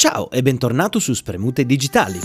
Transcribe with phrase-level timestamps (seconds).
[0.00, 2.18] Ciao e bentornato su Spremute Digitali.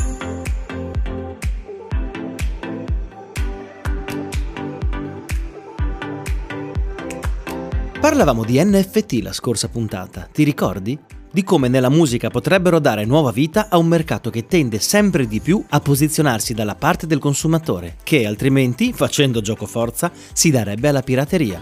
[8.00, 10.98] Parlavamo di NFT la scorsa puntata, ti ricordi?
[11.30, 15.42] Di come nella musica potrebbero dare nuova vita a un mercato che tende sempre di
[15.42, 21.02] più a posizionarsi dalla parte del consumatore, che altrimenti, facendo gioco forza, si darebbe alla
[21.02, 21.60] pirateria.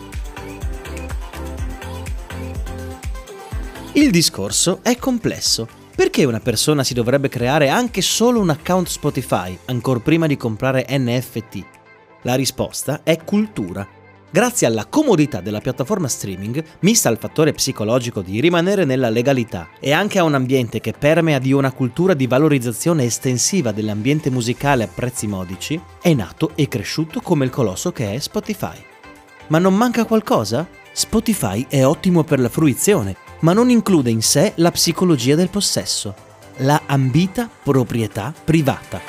[3.94, 9.58] Il discorso è complesso perché una persona si dovrebbe creare anche solo un account Spotify,
[9.66, 11.66] ancora prima di comprare NFT?
[12.24, 13.88] La risposta è cultura.
[14.32, 19.92] Grazie alla comodità della piattaforma streaming, mista al fattore psicologico di rimanere nella legalità e
[19.92, 24.90] anche a un ambiente che permea di una cultura di valorizzazione estensiva dell'ambiente musicale a
[24.92, 28.78] prezzi modici, è nato e cresciuto come il colosso che è Spotify.
[29.50, 30.68] Ma non manca qualcosa?
[30.92, 36.16] Spotify è ottimo per la fruizione, ma non include in sé la psicologia del possesso,
[36.58, 39.02] la ambita proprietà privata.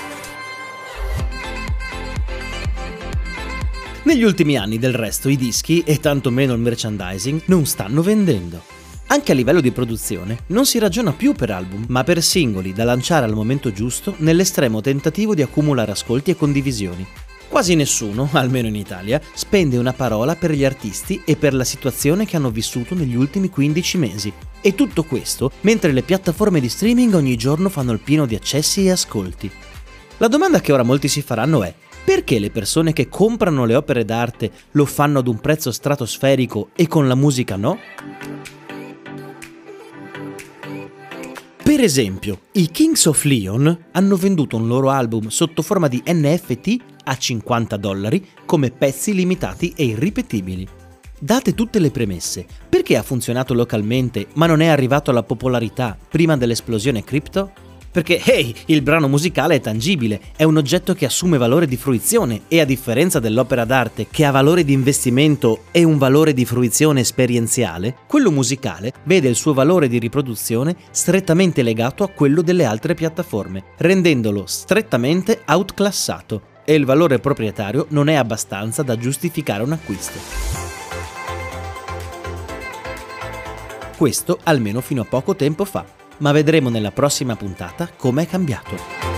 [4.05, 8.62] Negli ultimi anni del resto i dischi, e tanto meno il merchandising, non stanno vendendo.
[9.06, 12.84] Anche a livello di produzione non si ragiona più per album, ma per singoli da
[12.84, 17.06] lanciare al momento giusto nell'estremo tentativo di accumulare ascolti e condivisioni.
[17.55, 22.27] Quasi nessuno, almeno in Italia, spende una parola per gli artisti e per la situazione
[22.27, 24.33] che hanno vissuto negli ultimi 15 mesi.
[24.61, 28.86] E tutto questo mentre le piattaforme di streaming ogni giorno fanno il pieno di accessi
[28.86, 29.48] e ascolti.
[30.16, 31.72] La domanda che ora molti si faranno è
[32.05, 36.89] perché le persone che comprano le opere d'arte lo fanno ad un prezzo stratosferico e
[36.89, 37.78] con la musica no?
[41.62, 46.94] Per esempio, i Kings of Leon hanno venduto un loro album sotto forma di NFT
[47.05, 50.66] a 50 dollari come pezzi limitati e irripetibili.
[51.19, 56.36] Date tutte le premesse, perché ha funzionato localmente ma non è arrivato alla popolarità prima
[56.36, 57.52] dell'esplosione crypto?
[57.94, 62.42] Perché, hey, il brano musicale è tangibile, è un oggetto che assume valore di fruizione
[62.48, 67.02] e a differenza dell'opera d'arte che ha valore di investimento e un valore di fruizione
[67.02, 72.95] esperienziale, quello musicale vede il suo valore di riproduzione strettamente legato a quello delle altre
[72.95, 80.19] piattaforme, rendendolo strettamente outclassato e il valore proprietario non è abbastanza da giustificare un acquisto.
[83.97, 89.14] Questo almeno fino a poco tempo fa ma vedremo nella prossima puntata come è cambiato.